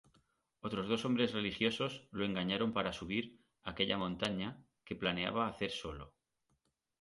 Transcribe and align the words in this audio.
Otros 0.61 0.87
dos 0.87 1.05
hombres 1.05 1.31
religiosos 1.31 2.07
lo 2.09 2.25
engañaron 2.25 2.73
para 2.73 2.91
subir 2.91 3.39
aquella 3.61 3.99
montaña 3.99 4.57
que 4.83 4.95
planeaba 4.95 5.47
hacer 5.47 5.69
solo. 5.69 6.15